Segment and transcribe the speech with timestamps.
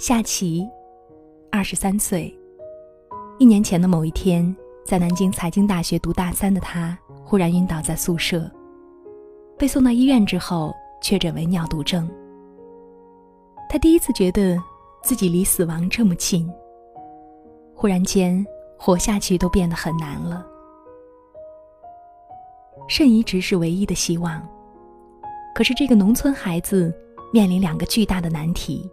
[0.00, 0.64] 夏琪，
[1.50, 2.32] 二十三岁。
[3.36, 4.56] 一年前的某一天，
[4.86, 8.48] 在南京财经大学读大三的他，忽然晕倒在宿舍，
[9.58, 10.72] 被送到医院之后，
[11.02, 12.08] 确诊为尿毒症。
[13.68, 14.56] 他第一次觉得
[15.02, 16.48] 自己离死亡这么近。
[17.74, 18.46] 忽然间，
[18.78, 20.46] 活下去都变得很难了。
[22.86, 24.40] 肾移植是唯一的希望，
[25.56, 26.94] 可是这个农村孩子
[27.32, 28.88] 面临两个巨大的难题：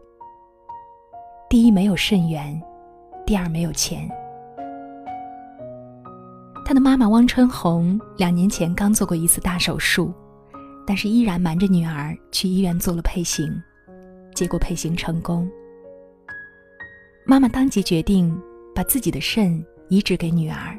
[1.56, 2.54] 第一，没有肾源；
[3.26, 4.10] 第二，没有钱。
[6.66, 10.14] 他的妈妈汪春红两年前刚做过一次大手术，
[10.86, 13.50] 但是依然瞒着女儿去医院做了配型，
[14.34, 15.50] 结果配型成功。
[17.26, 18.38] 妈妈当即决定
[18.76, 20.78] 把自己的肾移植给女儿。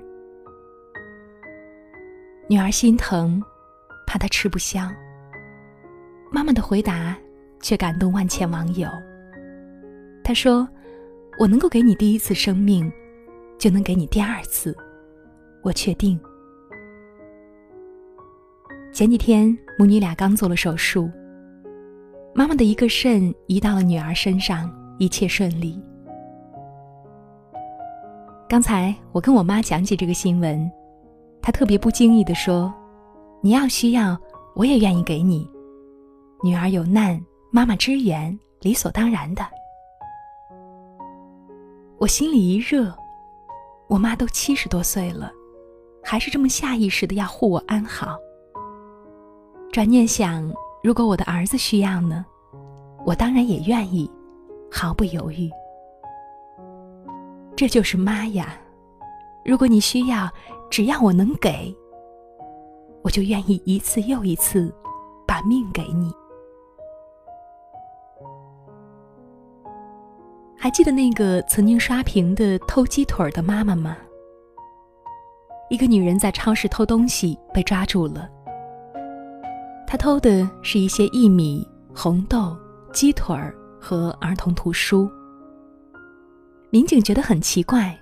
[2.50, 3.42] 女儿心疼，
[4.06, 4.86] 怕她吃不消。
[6.30, 7.16] 妈妈的回答
[7.62, 8.90] 却感动万千网友。
[10.26, 10.68] 他说
[11.38, 12.92] ：“我能够给你第一次生命，
[13.58, 14.76] 就能给你第二次，
[15.62, 16.18] 我确定。”
[18.92, 21.08] 前几天母女俩刚做了手术，
[22.34, 24.68] 妈妈的一个肾移到了女儿身上，
[24.98, 25.80] 一切顺利。
[28.48, 30.68] 刚才我跟我妈讲起这个新闻。
[31.40, 32.74] 她特别不经意地说
[33.40, 34.20] ：“你要需要，
[34.56, 35.48] 我也愿意给你。
[36.42, 39.46] 女儿有难，妈妈支援，理所当然的。”
[41.98, 42.92] 我心里一热，
[43.88, 45.32] 我妈都七十多岁了，
[46.02, 48.16] 还是这么下意识的要护我安好。
[49.72, 50.52] 转念想，
[50.82, 52.24] 如果我的儿子需要呢，
[53.04, 54.10] 我当然也愿意，
[54.70, 55.50] 毫不犹豫。
[57.56, 58.58] 这就是妈呀！
[59.44, 60.30] 如果你需要。
[60.68, 61.72] 只要我能给，
[63.02, 64.74] 我就愿意一次又一次
[65.24, 66.12] 把命给你。
[70.58, 73.96] 还记得那个曾经刷屏的偷鸡腿的妈妈吗？
[75.68, 78.28] 一个女人在超市偷东西被抓住了，
[79.86, 82.56] 她偷的是一些薏米、红豆、
[82.92, 83.36] 鸡腿
[83.80, 85.10] 和儿童图书。
[86.70, 87.96] 民警觉得很奇怪。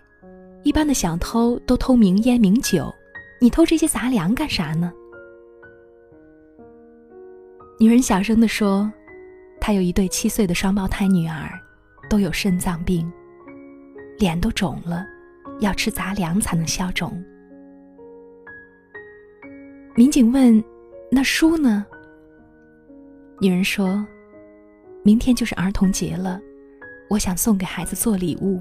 [0.63, 2.91] 一般的小偷都偷名烟名酒，
[3.39, 4.91] 你偷这些杂粮干啥呢？
[7.79, 8.91] 女人小声的说
[9.61, 11.51] ：“她有一对七岁的双胞胎女儿，
[12.09, 13.11] 都有肾脏病，
[14.19, 15.05] 脸都肿了，
[15.61, 17.23] 要吃杂粮才能消肿。”
[19.97, 20.63] 民警问
[21.11, 21.85] ：“那书呢？”
[23.41, 24.05] 女人说
[25.05, 26.41] ：“明天就是儿童节了，
[27.09, 28.61] 我想送给孩子做礼物。”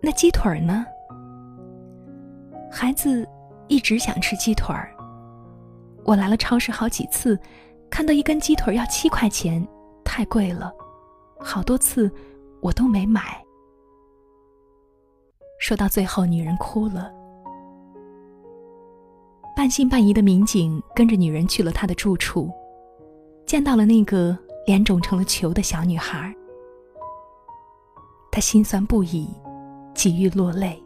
[0.00, 0.86] 那鸡腿儿呢？
[2.70, 3.26] 孩子
[3.66, 4.92] 一直想吃鸡腿儿。
[6.04, 7.36] 我来了超市好几次，
[7.90, 9.66] 看到一根鸡腿要七块钱，
[10.04, 10.72] 太贵了。
[11.46, 12.10] 好多次
[12.60, 13.40] 我都没买。
[15.60, 17.12] 说到最后，女人哭了。
[19.54, 22.50] 半信半疑的民警跟着女人去了她的住处，
[23.46, 24.36] 见到了那个
[24.66, 26.34] 脸肿成了球的小女孩。
[28.32, 29.28] 他心酸不已。
[29.94, 30.78] 几欲落泪，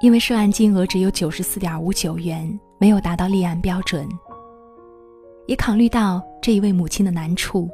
[0.00, 4.08] 因为涉案金额只有九十四点五九元，没有达到立案标准。
[5.46, 7.70] 也考虑到这一位母亲的难处，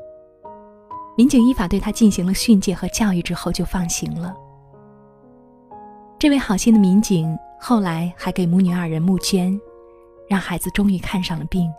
[1.17, 4.35] 民警依法对他进行了训诫和教育之后就放行了。
[6.19, 9.59] 这位好心的民警后来还给母女二人募捐，
[10.29, 11.71] 让孩子终于看上了病。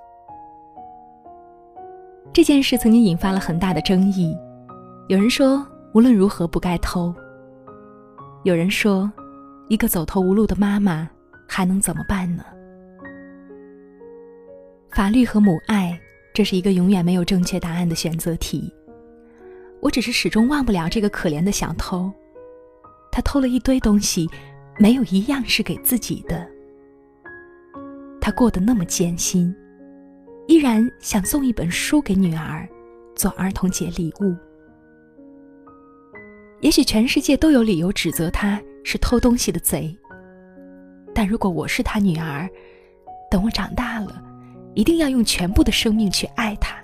[2.33, 4.35] 这件事曾经引发了很大的争议，
[5.07, 7.13] 有人说无论如何不该偷。
[8.43, 9.11] 有人说，
[9.67, 11.09] 一个走投无路的妈妈
[11.47, 12.43] 还能怎么办呢？
[14.91, 15.99] 法律和母爱，
[16.33, 18.71] 这是一个永远没有正确答案的选择题。
[19.81, 22.11] 我只是始终忘不了这个可怜的小偷，
[23.11, 24.29] 他偷了一堆东西，
[24.79, 26.47] 没有一样是给自己的。
[28.19, 29.55] 他过得那么艰辛，
[30.47, 32.67] 依然想送一本书给女儿，
[33.15, 34.35] 做儿童节礼物。
[36.59, 39.95] 也许全世界都有理由指责他是偷东西的贼，
[41.13, 42.49] 但如果我是他女儿，
[43.29, 44.21] 等我长大了，
[44.73, 46.75] 一定要用全部的生命去爱他，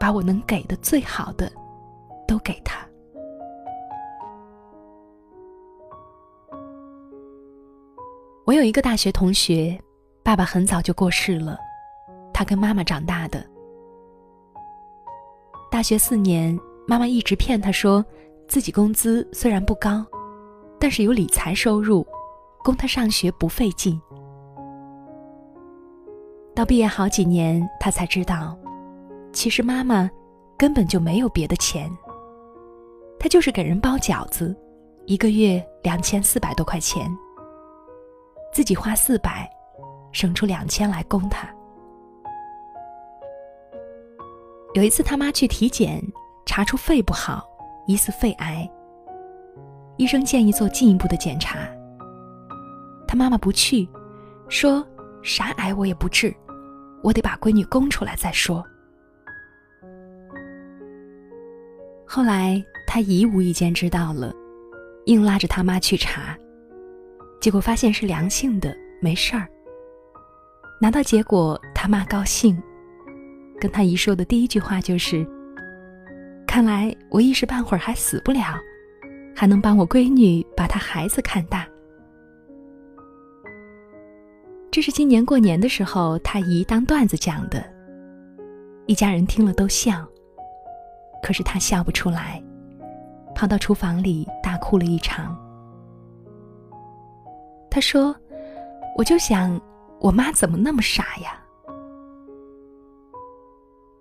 [0.00, 1.52] 把我能给的最好的
[2.26, 2.86] 都给他。
[8.44, 9.78] 我有一个大学同学，
[10.22, 11.58] 爸爸很早就过世了，
[12.32, 13.44] 他跟妈妈长大的。
[15.70, 18.04] 大学四年，妈妈一直骗他说。
[18.48, 20.04] 自己工资虽然不高，
[20.78, 22.06] 但是有理财收入，
[22.62, 23.98] 供他上学不费劲。
[26.54, 28.54] 到毕业好几年，他才知道，
[29.32, 30.10] 其实妈妈
[30.58, 31.90] 根本就没有别的钱，
[33.22, 34.52] 他就是给人包饺子，
[35.06, 37.08] 一个月两千四百多块钱，
[38.52, 39.48] 自己花四百，
[40.10, 41.48] 省出两千来供他。
[44.74, 46.02] 有一次他妈去体检，
[46.44, 47.48] 查出肺不好，
[47.86, 48.68] 疑似肺癌。
[49.98, 51.60] 医生建议做进一步的检查。
[53.06, 53.88] 他妈妈不去，
[54.48, 54.84] 说
[55.22, 56.34] 啥癌我也不治，
[57.04, 58.64] 我得把闺女供出来再说。
[62.14, 64.34] 后来他姨无意间知道了，
[65.06, 66.36] 硬拉着他妈去查，
[67.40, 69.48] 结果发现是良性的，没事儿。
[70.78, 72.62] 拿到结果，他妈高兴，
[73.58, 75.26] 跟他姨说的第一句话就是
[76.46, 78.60] ：“看来我一时半会儿还死不了。”
[79.34, 81.66] 还能帮我闺女把她孩子看大。
[84.70, 87.64] 这是今年过年的时候，他姨当段子讲的，
[88.84, 90.06] 一家人听了都笑。
[91.22, 92.42] 可是他笑不出来，
[93.34, 95.38] 跑到厨房里大哭了一场。
[97.70, 98.14] 他说
[98.98, 99.58] ：“我就想，
[100.00, 101.40] 我妈怎么那么傻呀？”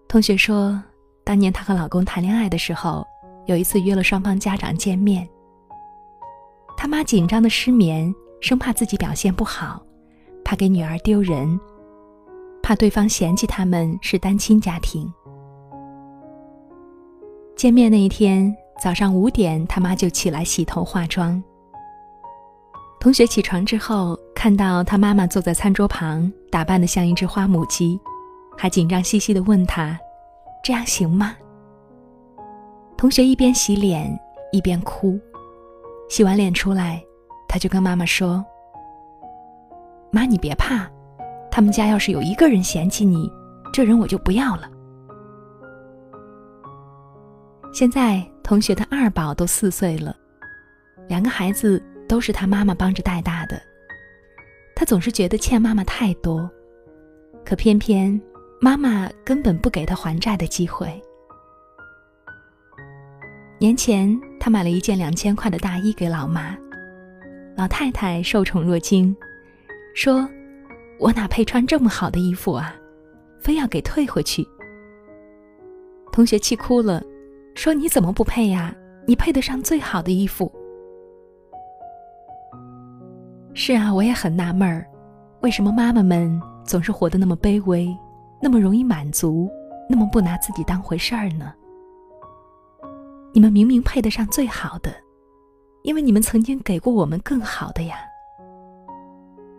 [0.09, 0.81] 同学说，
[1.23, 3.07] 当年她和老公谈恋爱的时候。
[3.47, 5.27] 有一次约了双方家长见面，
[6.77, 9.83] 他妈紧张的失眠，生怕自己表现不好，
[10.45, 11.59] 怕给女儿丢人，
[12.62, 15.12] 怕对方嫌弃他们是单亲家庭。
[17.62, 21.40] 见面那一天早上五点，他妈就起来洗头化妆。
[23.00, 28.00] 同学起床之后，看到他妈妈坐在餐桌旁，打扮的像一只花母鸡，
[28.58, 29.96] 还紧张兮兮的问他
[30.66, 31.36] ：“这样行吗？”
[32.98, 34.19] 同学一边洗脸
[34.52, 35.19] 一边哭，
[36.10, 37.00] 洗完脸出来，
[37.48, 38.44] 他就跟妈妈说
[40.12, 40.90] ：“妈，你别怕，
[41.52, 43.31] 他们家要是有一个人嫌弃你，
[43.72, 44.68] 这人我就不要了。”
[47.71, 50.15] 现在同学的二宝都四岁了，
[51.07, 53.62] 两个孩子都是他妈妈帮着带大的，
[54.75, 56.50] 他总是觉得欠妈妈太多，
[57.45, 58.19] 可偏偏
[58.59, 61.01] 妈妈根本不给他还债的机会。
[63.57, 66.57] 年前，他买了一件两千块的大衣给老妈，
[67.56, 69.15] 老太太受宠若惊，
[69.95, 70.27] 说
[71.00, 72.75] ：“我哪配穿这么好的衣服啊，
[73.39, 74.45] 非要给退回去。”
[76.12, 77.01] 同学气哭了，
[77.56, 78.75] 说：“你怎么不配呀？
[79.07, 80.51] 你配得上最好的衣服。”
[83.53, 84.88] 是啊，我也很纳闷儿，
[85.42, 87.94] 为什么妈妈们总是活得那么卑微，
[88.42, 89.50] 那么容易满足，
[89.89, 91.53] 那么不拿自己当回事儿呢？
[93.33, 94.92] 你们明明配得上最好的，
[95.83, 97.97] 因为你们曾经给过我们更好的呀。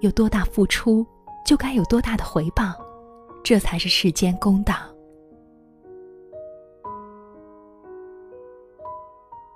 [0.00, 1.06] 有多大付出，
[1.44, 2.74] 就该有多大的回报，
[3.44, 4.74] 这才是世间公道。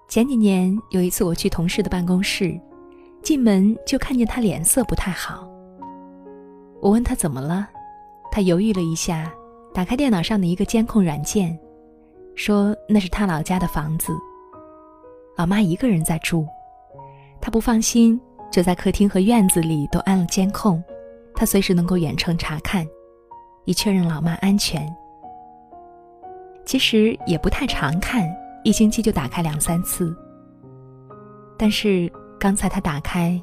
[0.09, 2.59] 前几年有一次我去同事的办公室，
[3.23, 5.49] 进门就看见他脸色不太好。
[6.81, 7.69] 我问他怎么了，
[8.31, 9.33] 他犹豫了一下，
[9.75, 11.59] 打开电脑上的一个监控软件。
[12.37, 14.13] 说那是他老家的房子，
[15.37, 16.47] 老妈一个人在住，
[17.41, 18.21] 他不放心，
[18.51, 20.83] 就在客厅和院子里都安了监控，
[21.35, 22.87] 他随时能够远程查看，
[23.65, 24.87] 以确认老妈安全。
[26.65, 28.29] 其实也不太常看，
[28.67, 30.13] 一星期就打开两三次。
[31.57, 33.41] 但是刚才他打开，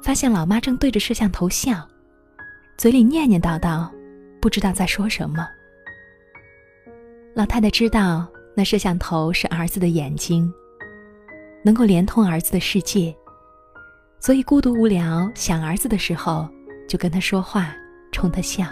[0.00, 1.84] 发现老妈正对着摄像头笑，
[2.78, 3.90] 嘴里念念叨叨，
[4.40, 5.44] 不知道在说什么。
[7.34, 10.48] 老太太知道那摄像头是儿子的眼睛，
[11.64, 13.12] 能够连通儿子的世界，
[14.20, 16.48] 所以孤独无聊想儿子的时候，
[16.88, 17.74] 就跟他说话，
[18.12, 18.64] 冲他笑。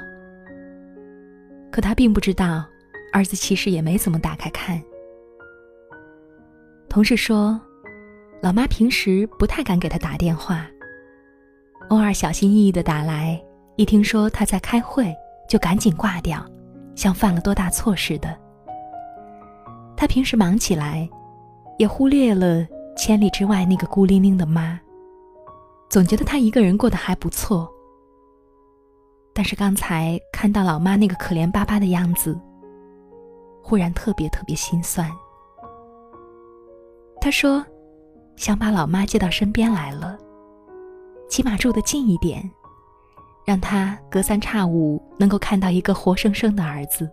[1.73, 2.64] 可他并不知道，
[3.12, 4.80] 儿子其实也没怎么打开看。
[6.90, 7.59] 同事说，
[8.42, 10.66] 老妈平时不太敢给他打电话，
[11.88, 13.40] 偶尔小心翼翼的打来，
[13.76, 15.14] 一听说他在开会，
[15.49, 16.44] 就赶紧挂掉，
[16.97, 18.37] 像犯了多大错似的。
[19.97, 21.09] 他平时忙起来，
[21.78, 22.66] 也忽略了
[22.97, 24.78] 千里之外那个孤零零的妈。
[25.88, 27.70] 总觉得他一个人过得还不错。
[29.32, 32.37] 但是刚才看到老妈那个可怜巴巴的样子，
[33.62, 35.09] 忽然特别特别心酸。
[37.20, 37.64] 他说
[38.36, 40.18] ：“想把老妈接到身边来了，
[41.28, 42.42] 起码住得近一点，
[43.44, 47.10] 让他隔三差五能够看到一个活生生的儿子，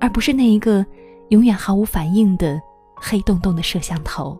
[0.00, 0.84] 而不是那一个。”
[1.28, 2.60] 永远毫无反应的
[2.94, 4.38] 黑洞洞的摄像头。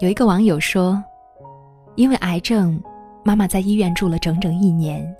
[0.00, 1.02] 有一个网友说
[1.96, 2.78] ：“因为癌症，
[3.24, 5.16] 妈妈在医院住了整整一年。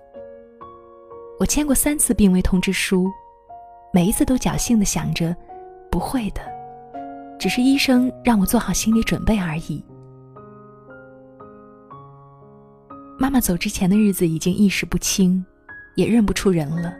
[1.41, 3.11] 我签过三次病危通知书，
[3.97, 5.35] 每一次都侥幸的想着，
[5.91, 6.43] 不会的，
[7.39, 9.83] 只是医生让我做好心理准备而已。
[13.19, 15.43] 妈妈走之前的日子已经意识不清，
[15.95, 16.95] 也认不出人了。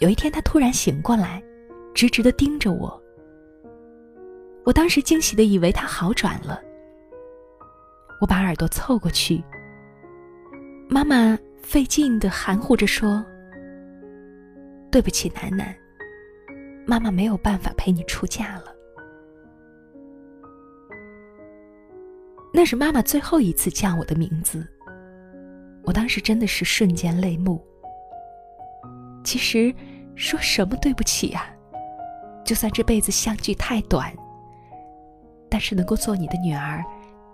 [0.00, 1.42] 有一天，她突然醒过来，
[1.94, 3.02] 直直的盯着我。
[4.66, 6.60] 我当时惊喜的以为她好转了，
[8.20, 9.42] 我把耳朵凑过去，
[10.90, 11.38] 妈妈。
[11.62, 13.24] 费劲的含糊着说
[14.90, 15.74] ：“对不起，楠楠，
[16.86, 18.74] 妈妈没有办法陪你出嫁了。”
[22.52, 24.66] 那是妈妈最后一次叫我的名字，
[25.84, 27.64] 我当时真的是瞬间泪目。
[29.22, 29.72] 其实，
[30.16, 31.48] 说什么对不起啊？
[32.44, 34.12] 就算这辈子相聚太短，
[35.48, 36.84] 但是能够做你的女儿，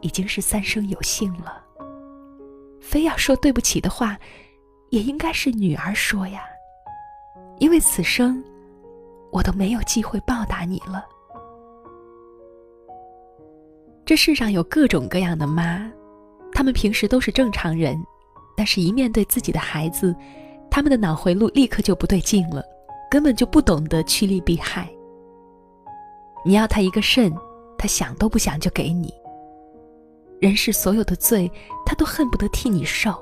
[0.02, 1.64] 已经是三生有幸了。
[2.82, 4.18] 非要说对不起的话，
[4.90, 6.42] 也应该是女儿说呀，
[7.58, 8.42] 因为此生
[9.30, 11.04] 我都没有机会报答你了。
[14.04, 15.90] 这世上有各种各样的妈，
[16.52, 18.00] 她们平时都是正常人，
[18.56, 20.14] 但是一面对自己的孩子，
[20.70, 22.62] 他们的脑回路立刻就不对劲了，
[23.10, 24.88] 根本就不懂得趋利避害。
[26.44, 27.34] 你要他一个肾，
[27.76, 29.12] 他想都不想就给你。
[30.38, 31.50] 人世所有的罪，
[31.84, 33.12] 他都恨不得替你受。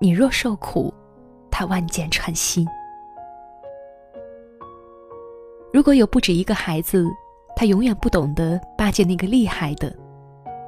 [0.00, 0.94] 你若受苦，
[1.60, 2.66] 他万箭穿心。
[5.70, 7.06] 如果有不止一个孩子，
[7.54, 9.94] 他永远不懂得巴结那个厉害的，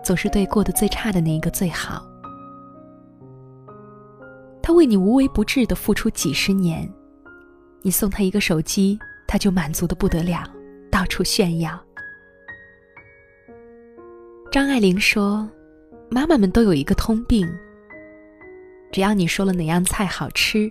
[0.05, 2.07] 总是对过得最差的那一个最好。
[4.63, 6.87] 他为你无微不至的付出几十年，
[7.81, 10.45] 你送他一个手机，他就满足的不得了，
[10.91, 11.83] 到处炫耀。
[14.51, 15.49] 张爱玲说
[16.13, 17.49] ：“妈妈们都有一个通病，
[18.93, 20.71] 只要你说了哪样菜好吃，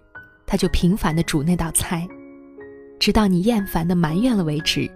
[0.52, 2.06] 他就频繁的煮那道菜，
[3.00, 4.92] 直到你厌烦的埋怨了为止。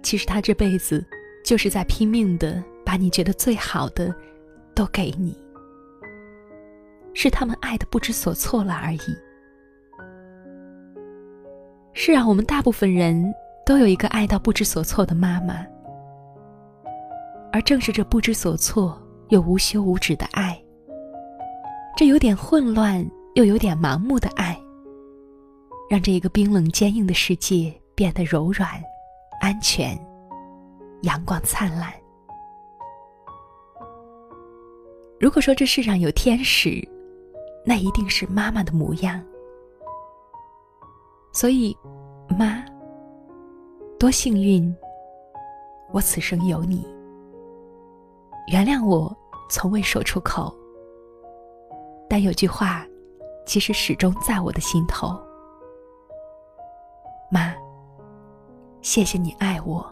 [0.00, 1.04] 其实他这辈子
[1.44, 4.14] 就是在拼命的把你觉得最好的
[4.76, 5.36] 都给你，
[7.14, 9.00] 是他们爱的不知所措了而已。
[11.92, 13.34] 是啊，我们大部分人
[13.64, 15.66] 都有一个爱到不知所措的妈妈。”
[17.52, 18.96] 而正是这不知所措
[19.30, 20.56] 又无休无止的爱，
[21.96, 23.04] 这有点混乱
[23.36, 24.58] 又有点盲目的爱，
[25.90, 28.82] 让这一个冰冷坚硬的世界变得柔软、
[29.42, 29.94] 安全、
[31.02, 31.92] 阳光灿烂。
[35.20, 36.82] 如果说这世上有天使，
[37.62, 39.22] 那一定是妈妈的模样。
[41.30, 41.76] 所以，
[42.38, 42.64] 妈，
[43.98, 44.74] 多幸运，
[45.92, 46.88] 我此生有你。
[48.50, 49.14] 原谅我
[49.50, 50.56] 从未说出口，
[52.08, 52.86] 但有句话，
[53.46, 55.18] 其实始终在我的心头。
[57.30, 57.54] 妈，
[58.82, 59.88] 谢谢你爱我。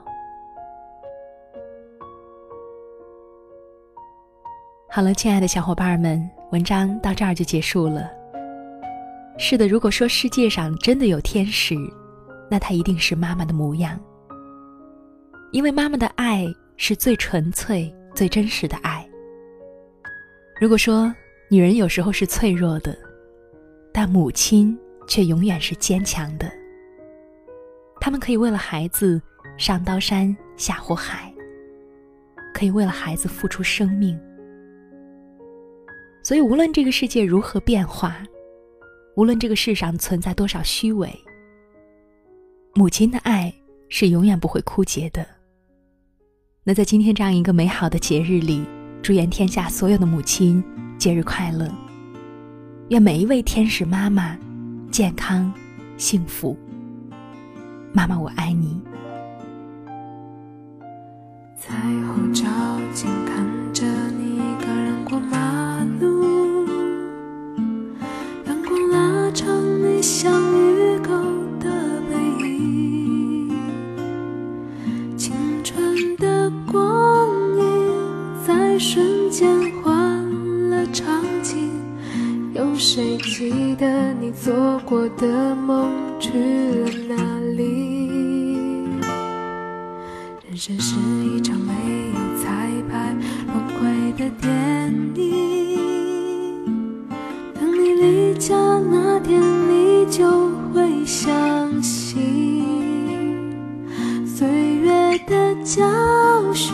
[4.91, 8.11] 好了，亲爱的小伙伴们，文章到这儿就结束了。
[9.39, 11.75] 是的，如果说世界上真的有天使，
[12.51, 13.99] 那他一定是妈妈的模样，
[15.53, 16.47] 因为妈妈的爱
[16.77, 17.91] 是最纯粹。
[18.15, 19.05] 最真实的爱。
[20.61, 21.13] 如果说
[21.51, 22.97] 女人有时候是脆弱的，
[23.97, 26.53] 但母亲却永远是坚强的。
[28.01, 29.23] 他们可以为了孩子
[29.57, 31.33] 上刀山下火海，
[32.53, 34.19] 可以为了孩子付出生命。
[36.25, 38.17] 所以，无论这个世界如何变化，
[39.15, 41.09] 无论这个世上存在多少虚伪，
[42.75, 43.55] 母亲的爱
[43.89, 45.25] 是永远不会枯竭的。
[46.65, 48.67] 那在今天这样一个美好的节日里，
[49.03, 50.65] 祝愿天下所有的母亲
[50.99, 51.84] 节日快乐。
[52.89, 54.37] 愿每一位天使妈妈
[54.91, 55.51] 健康
[55.97, 56.55] 幸福。
[57.93, 58.79] 妈妈，我爱你。
[61.57, 61.75] 在
[62.07, 62.45] 后照
[62.93, 63.87] 镜看着
[64.19, 66.67] 你一个人过马路，
[68.47, 69.49] 阳光拉长
[69.83, 71.11] 你像鱼钩
[71.59, 72.15] 的背
[72.47, 73.51] 影，
[75.17, 76.53] 青春的。
[76.71, 77.65] 光阴
[78.45, 79.49] 在瞬间
[82.95, 87.17] 谁记得你做过的梦去了哪
[87.57, 88.07] 里？
[90.47, 91.73] 人生是一场没
[92.15, 93.13] 有彩排
[93.49, 94.49] 轮回的电
[95.17, 97.09] 影，
[97.59, 98.55] 等你离家
[98.89, 100.31] 那天，你就
[100.73, 102.23] 会相信
[104.25, 105.83] 岁月的教。
[106.53, 106.73] 训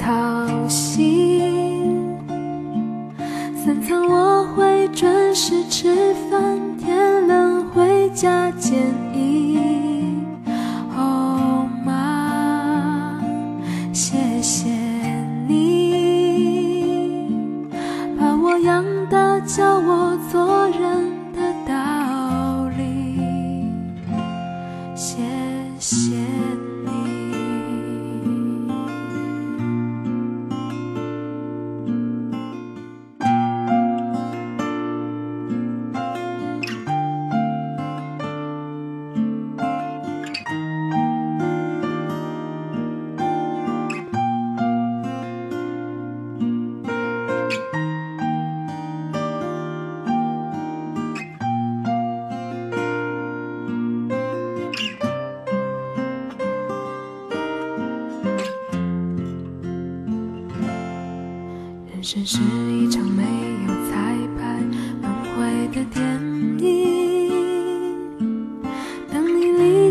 [0.00, 0.23] how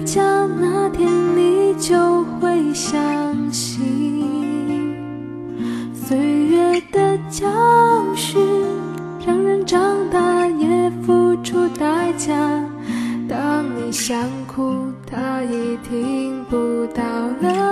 [0.03, 0.21] 家
[0.59, 4.95] 那天你就会相信
[5.93, 7.47] 岁月的教
[8.15, 8.41] 训
[9.25, 12.33] 让人长大也付出代价
[13.29, 17.01] 当你想哭他已听不到
[17.41, 17.62] 了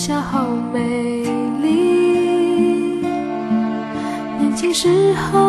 [0.00, 0.78] 小好美
[1.60, 3.00] 丽
[4.38, 5.47] 年轻时候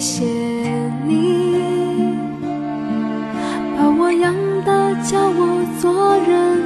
[0.00, 0.24] 谢谢
[1.04, 2.16] 你。
[3.76, 4.32] 把我养
[4.64, 6.57] 大教我做人。